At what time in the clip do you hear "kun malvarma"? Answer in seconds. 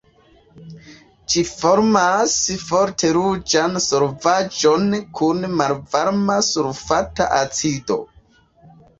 5.19-6.39